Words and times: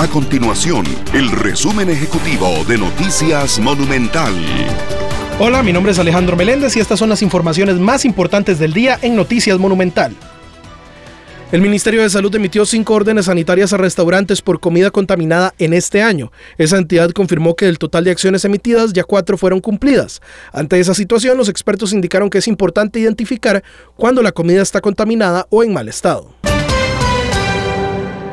A 0.00 0.08
continuación, 0.08 0.86
el 1.12 1.30
resumen 1.30 1.90
ejecutivo 1.90 2.64
de 2.66 2.78
Noticias 2.78 3.58
Monumental. 3.58 4.32
Hola, 5.38 5.62
mi 5.62 5.74
nombre 5.74 5.92
es 5.92 5.98
Alejandro 5.98 6.38
Meléndez 6.38 6.74
y 6.74 6.80
estas 6.80 6.98
son 6.98 7.10
las 7.10 7.20
informaciones 7.20 7.76
más 7.76 8.06
importantes 8.06 8.58
del 8.58 8.72
día 8.72 8.98
en 9.02 9.14
Noticias 9.14 9.58
Monumental. 9.58 10.16
El 11.52 11.60
Ministerio 11.60 12.00
de 12.00 12.08
Salud 12.08 12.34
emitió 12.34 12.64
cinco 12.64 12.94
órdenes 12.94 13.26
sanitarias 13.26 13.74
a 13.74 13.76
restaurantes 13.76 14.40
por 14.40 14.58
comida 14.58 14.90
contaminada 14.90 15.52
en 15.58 15.74
este 15.74 16.00
año. 16.00 16.32
Esa 16.56 16.78
entidad 16.78 17.10
confirmó 17.10 17.54
que 17.54 17.66
del 17.66 17.78
total 17.78 18.04
de 18.04 18.12
acciones 18.12 18.46
emitidas 18.46 18.94
ya 18.94 19.04
cuatro 19.04 19.36
fueron 19.36 19.60
cumplidas. 19.60 20.22
Ante 20.54 20.80
esa 20.80 20.94
situación, 20.94 21.36
los 21.36 21.50
expertos 21.50 21.92
indicaron 21.92 22.30
que 22.30 22.38
es 22.38 22.48
importante 22.48 23.00
identificar 23.00 23.62
cuando 23.96 24.22
la 24.22 24.32
comida 24.32 24.62
está 24.62 24.80
contaminada 24.80 25.46
o 25.50 25.62
en 25.62 25.74
mal 25.74 25.88
estado. 25.88 26.39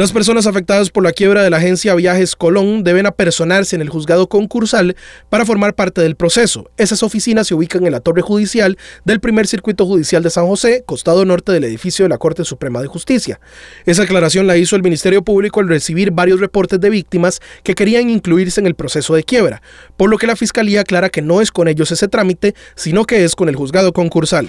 Las 0.00 0.12
personas 0.12 0.46
afectadas 0.46 0.88
por 0.88 1.04
la 1.04 1.12
quiebra 1.12 1.42
de 1.42 1.50
la 1.50 1.58
agencia 1.58 1.94
Viajes 1.94 2.34
Colón 2.34 2.84
deben 2.84 3.04
apersonarse 3.04 3.76
en 3.76 3.82
el 3.82 3.90
juzgado 3.90 4.30
concursal 4.30 4.96
para 5.28 5.44
formar 5.44 5.74
parte 5.74 6.00
del 6.00 6.16
proceso. 6.16 6.70
Esas 6.78 7.02
oficinas 7.02 7.46
se 7.46 7.54
ubican 7.54 7.84
en 7.84 7.92
la 7.92 8.00
torre 8.00 8.22
judicial 8.22 8.78
del 9.04 9.20
primer 9.20 9.46
circuito 9.46 9.84
judicial 9.84 10.22
de 10.22 10.30
San 10.30 10.46
José, 10.46 10.84
costado 10.86 11.26
norte 11.26 11.52
del 11.52 11.64
edificio 11.64 12.06
de 12.06 12.08
la 12.08 12.16
Corte 12.16 12.46
Suprema 12.46 12.80
de 12.80 12.86
Justicia. 12.86 13.40
Esa 13.84 14.04
aclaración 14.04 14.46
la 14.46 14.56
hizo 14.56 14.74
el 14.74 14.82
Ministerio 14.82 15.22
Público 15.22 15.60
al 15.60 15.68
recibir 15.68 16.12
varios 16.12 16.40
reportes 16.40 16.80
de 16.80 16.88
víctimas 16.88 17.42
que 17.62 17.74
querían 17.74 18.08
incluirse 18.08 18.58
en 18.58 18.66
el 18.66 18.76
proceso 18.76 19.14
de 19.14 19.24
quiebra, 19.24 19.60
por 19.98 20.08
lo 20.08 20.16
que 20.16 20.26
la 20.26 20.34
Fiscalía 20.34 20.80
aclara 20.80 21.10
que 21.10 21.20
no 21.20 21.42
es 21.42 21.52
con 21.52 21.68
ellos 21.68 21.92
ese 21.92 22.08
trámite, 22.08 22.54
sino 22.74 23.04
que 23.04 23.22
es 23.22 23.36
con 23.36 23.50
el 23.50 23.56
juzgado 23.56 23.92
concursal. 23.92 24.48